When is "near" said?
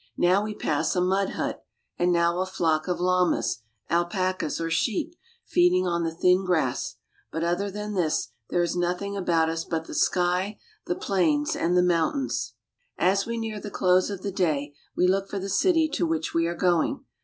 13.37-13.59